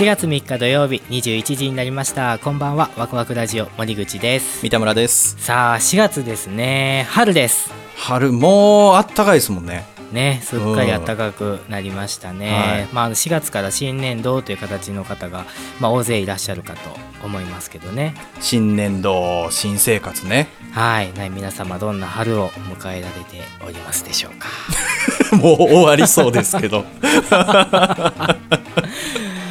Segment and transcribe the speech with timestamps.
[0.00, 2.38] 4月3日土曜日21時になりました。
[2.38, 4.62] こんばんはワクワクラジオ森口です。
[4.62, 5.36] 三田村です。
[5.38, 7.06] さあ4月ですね。
[7.10, 7.70] 春です。
[7.98, 9.84] 春もうあったかいですもんね。
[10.10, 12.88] ねすっかり暖かくなりましたね、はい。
[12.94, 15.44] まあ4月から新年度という形の方が、
[15.80, 16.80] まあ、大勢いらっしゃるかと
[17.22, 18.14] 思いますけどね。
[18.40, 20.48] 新年度新生活ね。
[20.72, 24.48] はい、ね、皆様どんな春を迎えられておりますでしょうか？
[25.36, 26.86] もう終わりそうですけど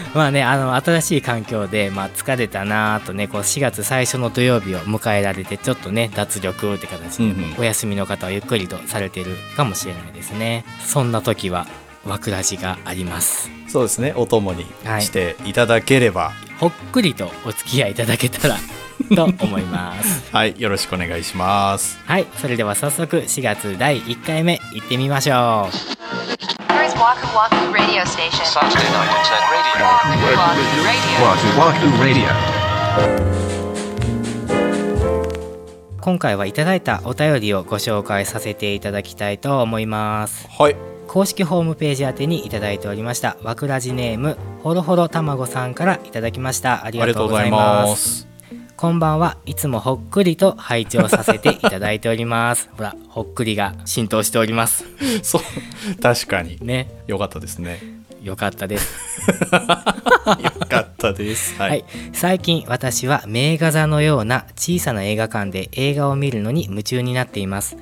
[0.16, 10.66] まあねあの新しい環境で、まあ、疲れたなぁとねこう4月最初の土曜日を迎えられてちょっとね脱力って形で、お休みの方はゆっくりとされてるかもしれないですね。
[10.86, 11.68] そんな時は
[12.06, 13.50] わくらじがあります。
[13.68, 14.14] そうですね。
[14.16, 15.02] お供にはい。
[15.02, 16.32] していただければ。
[16.60, 18.58] ほっくりとお付き合いいただけたら
[19.16, 20.24] と思います。
[20.32, 22.00] はい、よろしくお願いします。
[22.06, 22.26] はい。
[22.38, 25.99] それでは早速4月第1回目行ってみましょう
[27.00, 28.44] Waku Waku Radio Station.
[28.44, 29.88] Saturday night at 10 radio.
[29.88, 32.28] Waku Waku Radio.
[32.28, 32.28] Wahoo Radio.
[36.02, 40.76] 今回はいただいたお便りをご紹介させていただきたいと思いますはい
[41.08, 48.29] 公式ホームページ宛てにいただいておりましたわくらじネームほろほろたまごさんからいただきましたありがとうございます
[48.80, 49.36] こんばんは。
[49.46, 52.70] いつもほっくりと拝聴させていただいております。
[52.78, 54.86] ほらほっくりが浸透しております。
[55.22, 56.02] そう。
[56.02, 56.58] 確かに。
[56.62, 56.90] ね。
[57.06, 57.82] よかったですね。
[58.24, 58.96] よかったです。
[59.52, 59.58] よ
[60.70, 61.58] かったです。
[61.60, 61.80] は、はい。
[61.80, 67.76] い、最近私は名画座のような小さな映画館で映画を見るのに夢中になっています。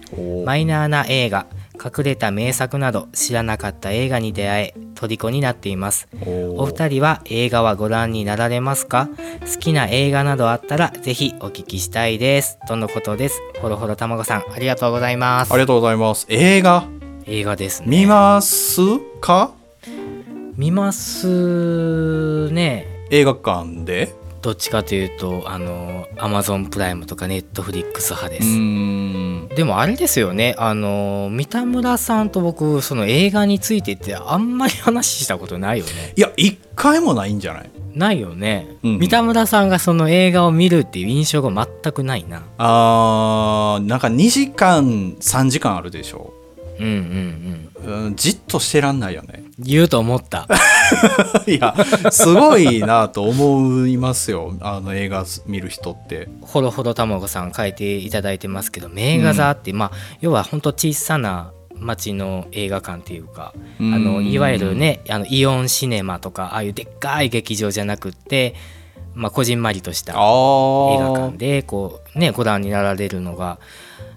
[0.48, 1.46] マイナーな映画
[1.84, 6.08] 隠れた名作など知らなかった映画に出会え虜になっています。
[6.26, 9.10] お二人は映画はご覧になられますか？
[9.42, 12.58] 好きな映画などあったらぜひお聞きしたいです。
[12.68, 13.40] とのことです。
[13.62, 15.54] ほろほろたまごさんありがとうございます。
[15.54, 16.26] ありがとうございます。
[16.30, 16.88] 映画？
[17.26, 17.88] 映画ですね。
[17.88, 18.82] 見ます
[19.22, 19.52] か？
[20.56, 22.88] 見ますね。
[23.12, 24.16] 映画館で？
[24.42, 29.48] どっちかというとあのアマゾンプライムとかネットフリックス派です、ん。
[29.56, 30.56] でもあれですよね。
[30.58, 36.14] あの三田村さんと僕その映画についてってあんまり話したことないよね。
[36.16, 37.70] いや一回もないんじゃない？
[37.96, 39.00] ないよね、うん。
[39.00, 42.44] 三田村さんがその映画を見るっていう印象が全くないな。
[42.60, 46.32] あーなんか2時間3時間あるでしょ？
[46.80, 48.06] うんうんうん。
[48.06, 49.44] うんじっとしてらんないよね。
[49.60, 50.48] 言うと思った。
[51.48, 51.76] いや
[52.12, 54.56] すごいなと思いますよ。
[54.62, 56.28] あの映画見る人って。
[56.42, 68.56] ほろほろたまごさん書いていただいてますけど名画座って、まあ要はほんと小さな町の映画館っていうかあのうんいわゆるねあのイオンシネマとかああいうでっかい劇場じゃなくって
[69.14, 73.60] まあこじんまりとしたあ映ー画館でこうねご覧になられるのが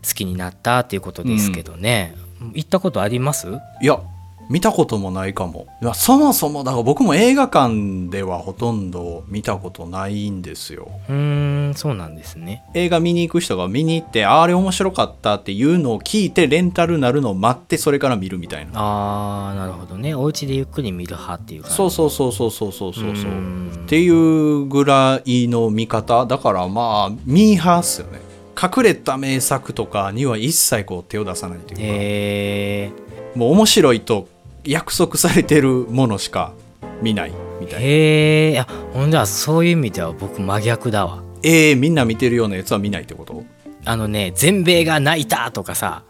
[0.06, 2.14] 好きになったっていうことですけどね、
[2.54, 3.48] 行ったことあります？
[3.82, 4.00] いや
[4.48, 5.68] 見たこともないかも。
[5.80, 10.90] いやそもそもだから僕も映画館ではほとんど見たことないんですよ。
[11.08, 12.64] うーんそうなんですね。
[12.74, 18.72] 映画見に行く人が見に行ってああれ面白かったっていうのを聞いてレンタルなるのを待ってそれから見るみたいな。
[18.74, 20.16] あーなるほどね。
[20.16, 21.76] お家でゆっくり見る派っていう感じ。
[21.76, 23.30] そうそうそうそうそうそうそうそう。
[23.30, 23.70] うん。
[23.84, 26.26] っていうぐらいの見方。
[26.26, 28.18] だからまあミーハーっすよね
[28.62, 32.90] 隠れた名作とかには一切こう手を出さないというか、へ
[33.34, 34.28] もう面白いと
[34.64, 36.52] 約束されてるものしか
[37.00, 37.86] 見ないみえたいな。
[37.86, 41.22] へえいやほんじゃそういう意味では僕真逆だわ。
[41.42, 43.44] えー、みんな見てるようなやつは見ないってこと？
[43.86, 46.02] あのね全米が泣いたとかさ。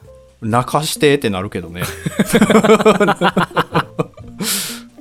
[0.43, 1.83] 泣かしてってなるけどね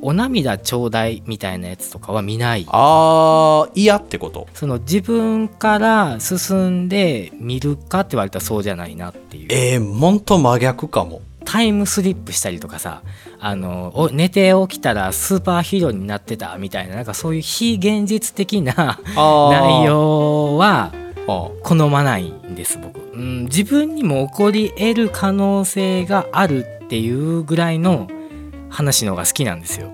[0.10, 2.66] お涙ちょうだいみたいなやつとかは見ない。
[2.70, 4.48] あー嫌ってこと？
[4.56, 9.48] その自分から進んで見るかって言われたらそうじゃないなっていう。
[9.52, 11.22] えー、ほんと真逆かも。
[11.46, 13.04] タイムスリップしたりとかさ
[13.40, 20.92] あのお寝て起きたらスーパーヒーローになってたみたいななんかそういう非現実的な内容は
[21.28, 28.08] あ好まないんです僕、うん、自分にも起こり得る可能性があるっていうぐらいの
[28.70, 29.92] 話の方が好きなんですよ。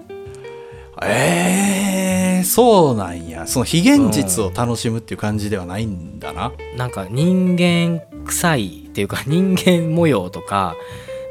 [1.03, 3.47] えー、そうなんや。
[3.47, 10.75] その非現実を楽しむっていう感じではないんだな、なんか人間臭いっていうか 人間模様とか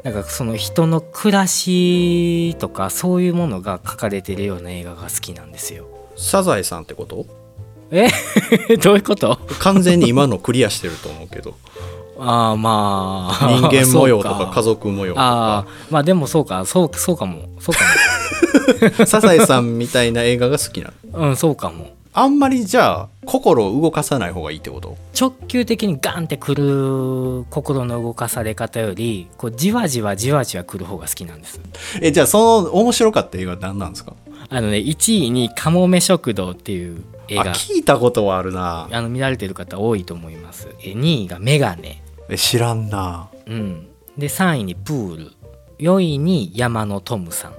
[0.03, 5.87] なんかその人の暮らしとかそういうものが書かれてるような映画が好きなんですよ。
[6.15, 7.25] サザエさんってこと？
[7.91, 8.07] え？
[8.81, 9.39] どういうこと？
[9.59, 11.55] 完全に今のクリアしてると思うけど
[12.19, 13.47] ああまあ。
[13.59, 16.65] 人間模様とか家族模様とああかまあでもそうか。
[16.65, 17.49] そうそうかも。
[17.59, 17.75] そう
[18.97, 21.19] か サザエさんみたいな映画が好きなの？
[21.19, 21.93] もうんそうかも。
[22.17, 24.95] あんまりじゃあ心を動かさない方がいいってこと？
[25.19, 31.59] 直球的にガンってくる心の動かされ方よりこうじわじわじわじわくる方が好きなんです。
[32.01, 34.13] えじゃあその面白かった映画は何なんですか？
[34.49, 38.87] あのね1位に「かもめ食堂」っていう映あ画聞いたことはあるな。
[38.91, 40.69] あの見られてる方多いと思います。
[40.81, 43.87] え2位が「メガネえ知らんな」うん。
[44.17, 45.31] で3位に「プール」
[45.79, 47.51] 4位に「山のトムさん」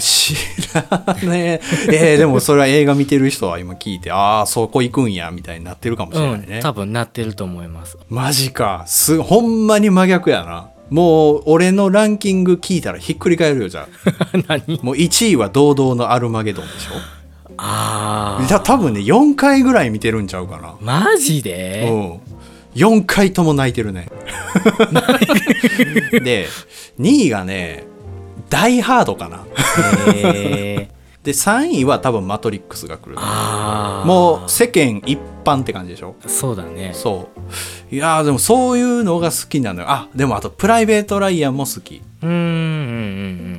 [0.00, 0.34] 知
[0.74, 1.60] らんね。
[1.90, 7.98] えーでもそれは映画見てる人は今聞いてああそこ行くんやみたいになってるかもしれないね、うん多分なってると思います。
[8.08, 8.84] マジか。
[8.86, 10.68] すほんまに真逆やな。
[10.88, 14.38] もう俺のランキング聞いたらひっくり返るよじゃあ。
[14.48, 14.80] 何？
[14.82, 16.90] もう1位は堂々のアルマゲドンでしょ。
[17.58, 18.46] あー。
[18.46, 20.74] じゃ多分ね4回ぐらい見てるんちゃうかな。
[20.80, 21.88] マジで？
[21.90, 22.20] うん
[22.74, 24.08] 4回とも泣いてるね。
[26.22, 26.46] で
[27.00, 27.84] 2位がね
[28.50, 29.44] ダイハードかな。
[31.22, 33.16] で3位は多分マトリックスが来る。
[33.16, 36.16] もう世間一般って感じでしょ？
[36.26, 36.90] そうだね。
[36.94, 37.28] そ
[37.90, 37.94] う。
[37.94, 39.86] いやーでもそういうのが好きなのよ。
[39.88, 42.02] あでもあとプライベート・ライアンも好き。
[42.22, 42.38] うーんうんう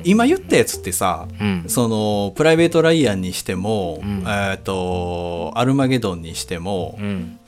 [0.04, 1.64] 今言ったやつってさ、うん。
[1.66, 4.22] そのプライベート・ライアンにしても、ん。
[4.28, 7.38] えっ、とアルマゲドンにしても、うんうん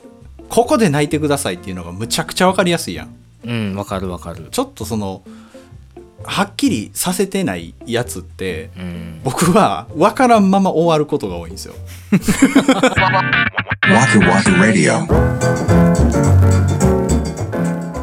[0.49, 3.15] ここで泣いてくださいっていうのがむちゃくちゃ分かりやすいやん。
[3.45, 4.47] うんわかるわかる。
[4.51, 5.21] ちょっとその
[6.23, 9.21] はっきりさせてないやつってうん。
[9.23, 11.73] 僕は分からんまま終わることが多いんですよ。
[13.87, 15.05] Waku Waku Radio.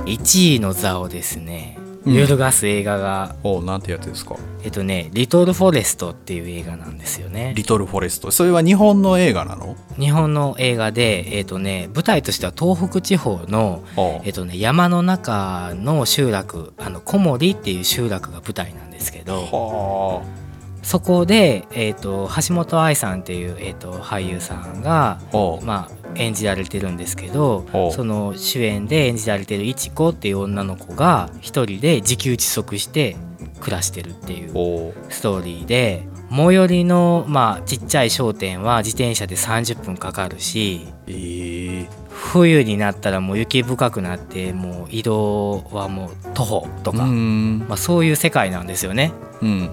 [0.06, 2.14] 1位の座をですねうん。
[2.14, 4.36] 揺るがす映画が、おなんてやつですか？
[4.62, 7.52] えっとね「リトル・フォレスト」っていう映画なんですよね。
[7.54, 9.76] リトル・フォレストそれは日本の映画なの？
[9.98, 19.34] 日本の映画でえっとね舞台としては東北地方のあえっとね山の中の集落あの小森っていう集落が舞台なんですけど。
[19.34, 20.43] は
[20.84, 25.18] そこで、えっと橋本愛さんっていう、えっと俳優さんが
[25.64, 33.16] まあ、演じられてるんですけどその主演で演じられてるいちこっていう女の子が一人で自給自足して
[33.60, 47.58] 暮らしてるっていうストーリーで最寄りの、まあ、ちっちゃい商店は自転車で30分かかるしえー、冬になったらもう雪深くなってもう移動はもう徒歩とうか、ん。
[47.68, 49.12] まあ、そういう世界なんですよね。
[49.42, 49.70] うん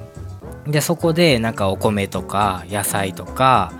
[0.68, 3.74] でそこでなんかお米とか野菜とか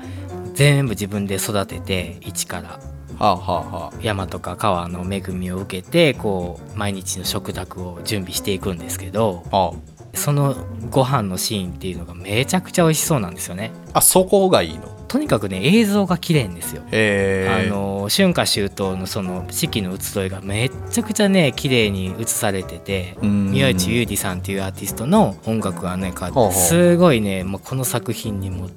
[0.54, 2.80] 全部自分で育てて一から。
[3.20, 4.00] はあはあはあ。
[4.02, 9.72] 山とか川の恵みを受けてこう毎日の食卓を準備していくんですけどあ。
[10.14, 10.56] その
[10.90, 13.72] ご飯のシーンっていうのがめちゃくちゃ美味しそうなんですよね。
[13.94, 15.01] あそこがいいの？
[15.12, 16.84] とにかくね映像が綺麗んですよ。
[16.90, 23.52] えー、あの春夏秋冬のその四季の移ろいがめっちゃくちゃね綺麗に映されててうん。
[23.52, 26.14] 宮内裕二さんっていうアーティストの音楽がね
[26.54, 28.70] すごいねもうこの作品にも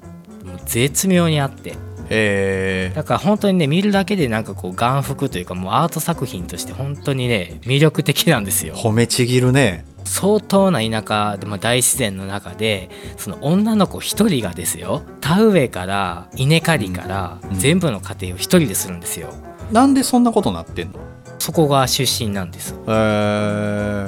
[0.65, 1.75] 絶妙にあって。
[2.09, 8.75] えー、だから本当にね見るだけでなんかこう眼福というかもうアート作品として本当にね魅力的なんですよ。
[8.75, 17.59] 褒めちぎるね相当な田舎で、まあ、大自然の中でその女の子一人がですよ田植えから稲刈りからうん。
[17.59, 19.33] 全部の家庭を一人でするんですよ。
[19.71, 20.99] なんでそんなことなってんの？
[21.39, 22.75] そこが出身なんです。
[22.87, 22.89] え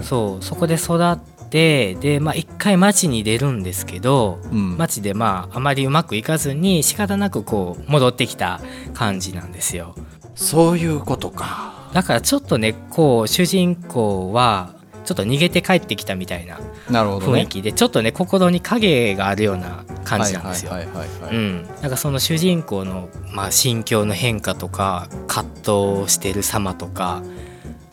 [0.01, 1.17] ー、そうそこで育っ
[1.49, 4.77] てでまあ一回町に出るんですけどうん。
[4.77, 8.61] 町でまああまりうまくいかずに仕方なくこう戻ってきた
[8.93, 9.95] 感じなんですよ。
[10.35, 11.89] そういうことか。
[11.93, 14.75] だからちょっとねこう主人公は
[15.07, 16.59] ちょっと逃げて帰ってきたみたいな
[16.89, 20.73] 雰囲気でちょっとね心に影があるような感じなんですよ。
[20.73, 27.23] なんかその主人公の、まあ、心境の変化とか葛藤してる様とか、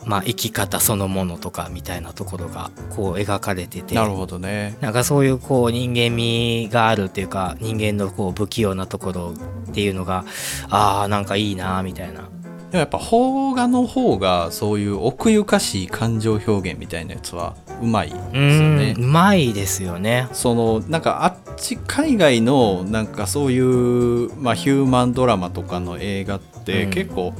[0.04, 3.94] まあ、生き方そのものとかみたいなところがこう描かれてて。
[3.94, 4.76] なるほどね。
[4.80, 9.34] なんかそういうこう人間味があるっていうか人間のこう不器用なところ
[9.70, 10.24] っていうのが
[10.68, 12.28] あーなんかいいなみたいな。
[12.74, 18.94] でもやっぱ邦画の方がそういう奥ゆかしい感情表現みたいなやつはうまいですよね。
[18.98, 20.26] うまいですよね。
[20.32, 26.90] そのなんかあっち海外のなんかそういう、まあ、ヒューマンドラマとかの映画ってうん。
[26.90, 27.32] 結構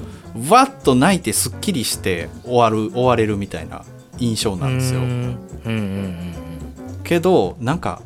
[0.48, 3.84] わっと泣いてすっきりして終わる終われるみたいな
[4.18, 5.00] 印象なんですよ。
[5.00, 5.18] うんうん
[5.64, 6.34] うんうん。
[7.02, 8.02] けどなんか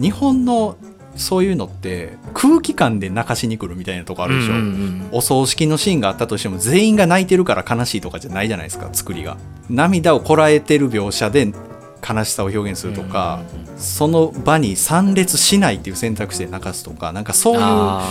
[0.00, 0.76] 日本の
[1.16, 5.08] そういうのって空気感で泣かしに来るみたいなとこあるでしょ、うんうんうん。
[5.12, 9.36] お葬式のシーンがあったとしても全員が泣いてるから悲しいとかじゃないじゃないですか作りが。
[9.68, 11.52] 涙をこらえてる描写で
[12.06, 13.40] 悲しさを表現するとか、
[13.76, 18.04] その場に参列しないっていう選択肢で泣かすとかなんかそういうあ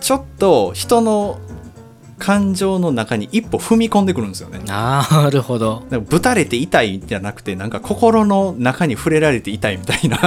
[0.00, 1.38] ちょっと人の
[2.18, 4.58] 感情の中に一歩踏み込んでくるんですよね。
[4.58, 5.84] ーなるほど。
[6.08, 10.18] ぶたれて痛いじゃなくてなんか心の中に触れられて痛いみたいな。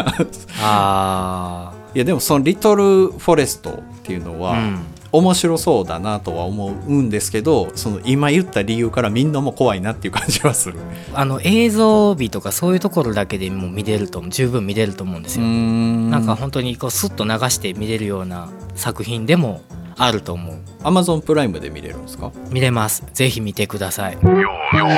[0.62, 3.74] あいやでもその「リトル・フォレスト」っ
[4.04, 4.52] ていうのあ。
[4.52, 4.80] は、うん
[5.16, 10.80] 面白そうだなとは思うんですけどその今言った理由からみんなも怖いなっていう感じはする
[11.14, 15.46] あの映像美とかそういうところだけでも見れると十分見れると思うんですよ。
[15.46, 19.62] ななんか本当にこうスッと流して見れるような作品でも
[20.00, 20.56] あると思う。
[20.82, 22.32] アマゾンプライムで見れるんですか？
[22.50, 23.04] 見れます。
[23.14, 24.18] ぜひ見てください。
[24.18, 24.98] You're, you're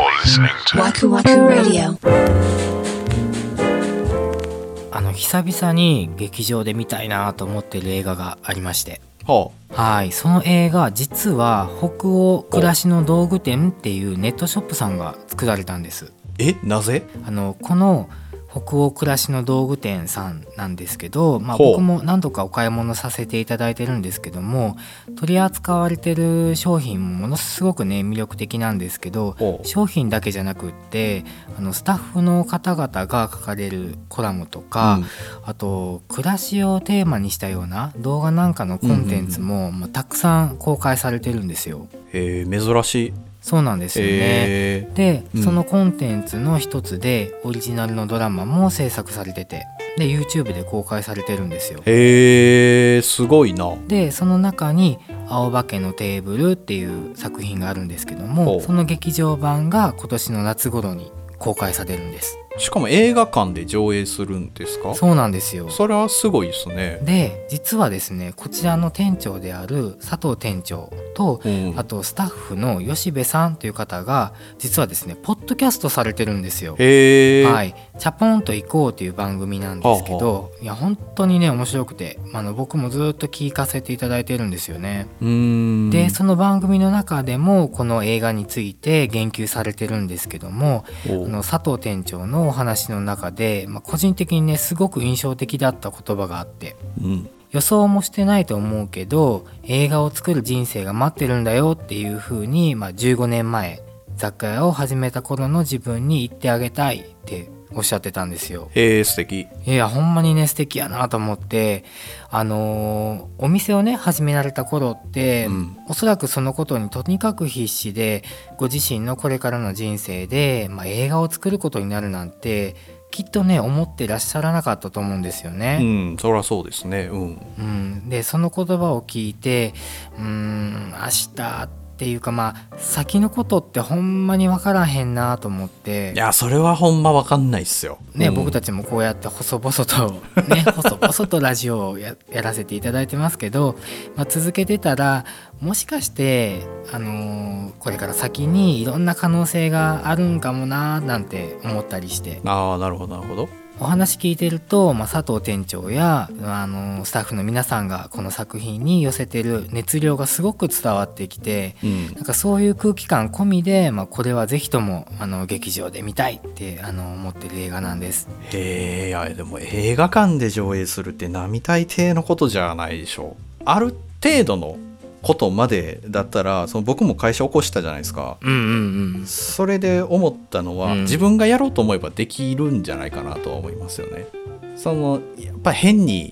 [5.15, 9.01] 久々に劇場で見たいなと思ってる映画がありまして。
[9.25, 16.13] ははい、その映画実は北欧暮らしの道具店っていうネットショップさんが作られたんです。
[16.37, 16.55] え？
[16.63, 17.01] なぜ？
[17.25, 18.07] あのこの
[18.55, 24.77] 北欧暮らしの道具店さんなんですけど、まあ、僕も何度かお買い物させていただいてるんですけども
[25.17, 31.25] 取り扱われてる商品もものすごくね魅力的なんですけど商品だけじゃなくって
[31.57, 35.05] あのスタッフの方々が書かれるコラムとか、うん。
[35.43, 41.87] あと暮らしをテーマにしたような動画なんかのコンテンツも、まあたくさん公開されてるんですよ。
[42.13, 43.13] へえ珍しい
[43.45, 44.11] そうなんですよね。
[44.11, 49.67] へえで、うんそのコンテンツの一つでオリジナルのドラマも制作されてて
[49.99, 51.83] で YouTube で公開されてるんですよ。
[51.85, 54.97] へえすごいなでその中に
[55.29, 62.39] 「青化けのテーブル」っていう作品があるんですけどもその劇場版が今年の夏頃に公開されるんです。
[62.57, 64.95] しかも映画館で上映するんですか？
[64.95, 65.69] そうなんですよ。
[65.69, 66.99] それはすごいですね。
[67.03, 71.73] で実はですねこちらの店長である佐藤店長とうん。
[71.77, 76.73] あとスタッフの吉部さんという方が実はですねポッドキャストされてるんですよ。
[76.73, 85.07] はい、チャポンと行こうという番組なんですけど、いや本当にね面白くてあの僕もずっと聞かせていただいてるんですよね。
[85.19, 97.29] でその番組の中でもこの映画について言及されてるんですけどもおあの佐藤店長のお話の中で、まあ、個人的にねすごく印象的だった言葉があってうん。
[97.51, 103.81] 予想もしてないと思うけど映画を作る人生が待ってるんだよっていう風に、まあ、15年前
[104.17, 108.69] 雑貨屋を始めた頃の自分に言ってあげたいっておっしゃってたんですよ。
[108.73, 109.47] へえ素敵。
[109.65, 111.83] いやほんまにね素敵やなと思って
[112.29, 115.77] あのーお店をね始められた頃って、うん。
[115.89, 118.23] おそらくそのことにとにかく必死で
[118.57, 122.75] ご自身のこれからの人生で、まあ、映画を作ることになるなんて
[123.11, 125.79] きっとね思ってらっしゃらなかったと思うんですよね。
[125.81, 127.09] うんそりゃそうですね。
[127.11, 127.41] うん。
[127.57, 129.73] うん、でその言葉を聞いて
[130.17, 130.97] うーん明
[131.35, 136.11] 日っていうかまあ先のことってほんまに分からへんなと思って。
[136.13, 137.99] いやそれはほんまわかんないっすよ。
[138.13, 138.35] ね、うん。
[138.35, 140.11] 僕たちもこうやって細々と
[140.53, 143.77] ね細々とラジオをややらせていただいてますけど、
[144.15, 145.23] まあ、続けてたら
[145.61, 152.41] もしかして、あのーこれから先にいろんな可能性があるんかもななんて思ったりして。
[152.45, 153.49] ああなるほどなるほど
[153.79, 168.29] お話聞いてると、まあ、佐藤店長や、あのースタッフの皆さんがこの作品に寄せてる熱量がすごく伝わってきてうんなんかそういう空気感込みで、まあ、これはぜひともあの劇場で見たいってあの思ってる映画なんです。
[168.53, 174.77] へえでも映画館で上映するって並大抵のことじゃないでしょうある程度の
[175.25, 178.37] ことまでだったらその僕も会社起こしたじゃないですか。
[178.41, 179.25] うんうんうん。
[179.25, 181.01] それで思ったのは、うん。
[181.01, 184.27] 自分がやろうと思えばできるんじゃないかなとは思いますよね。
[184.75, 186.31] そのやっぱ変に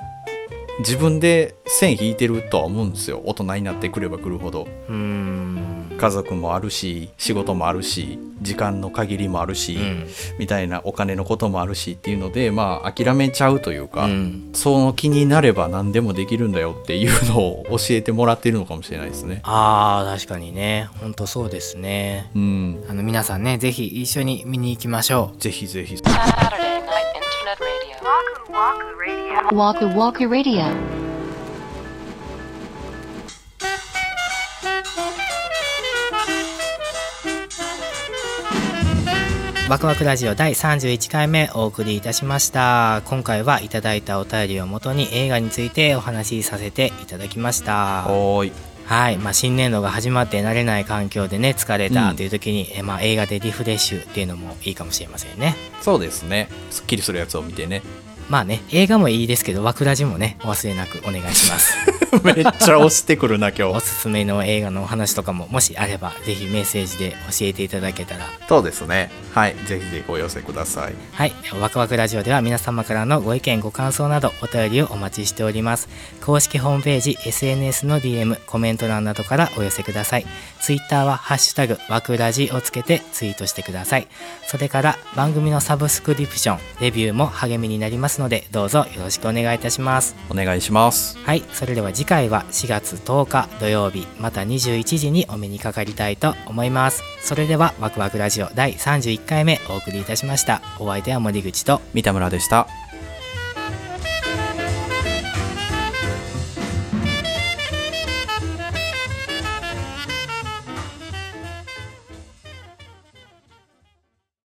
[0.79, 3.23] 自分で線引いてるとは思うんですよ。
[3.25, 4.67] 大人になってくればくるほど。
[4.87, 10.07] うーん家族もあるし仕事もあるし時間の限りもあるし、うん。
[10.37, 14.49] みたいなお金のこともあるしっていうのでまあ諦めちゃうというか、うん。
[14.53, 19.41] その気になれば何でもできるんだよっていうのを教えてもらっているのかもしれないですね。
[19.43, 20.89] あー確かにね。
[20.99, 22.29] ほんとそうですね。
[22.35, 25.37] うん、あの皆さんねぜひ一緒に見に行きましょう。
[25.39, 25.95] ぜひぜひ。
[25.95, 27.95] Saturday Night Internet Radio.
[29.51, 31.02] Waku Waku Radio.
[39.69, 43.01] ワクワクラジオ第31回目お送りいたしました。
[43.05, 48.03] 今回はいただいたお便りをもとに映画についてお話しさせていただきました。
[48.03, 48.51] はーい。
[48.85, 51.93] はい、まあ、新年度が始まって慣れない環境でね疲れうん。
[51.93, 56.47] たという時に、えまあ、映画でリフレッシュっていうのもいいかもしれませんねそうですね。
[56.71, 57.81] すっきりするやつを見てね。
[58.29, 61.77] まあね映画もいいですけどワクラジもねお忘れなくお願いします。
[62.23, 68.25] めっちゃ押してくるな今お日すすめの映画のお話とかももしあればぜひメッセージで教えていただけたら。
[68.47, 69.09] そうですね。
[69.33, 69.55] はい。
[69.65, 70.93] ぜひぜひご寄せください。
[71.13, 75.89] はい、ワクワクラジオでは皆様からのご意見ご感想などお便りをお待ちしております。
[76.21, 80.25] 公式ホームページ SNS の DM コメント欄などからお寄せください。
[80.61, 84.07] ツイッターはハッシュタグワクラジをつけてツイートしてください。
[84.47, 90.15] それから番組のサブスクリプションレビューも励みになりますますのでどうぞよろしくお願いいたします。
[90.29, 91.17] お願いします。
[91.17, 97.01] はいそれでは次回は4月10日土曜日また21時にお目にかかりたいと思います。
[97.21, 100.61] それではワクワクラジオ第31回目お送りいたしました。
[100.79, 102.67] お相手は森口と三田村でした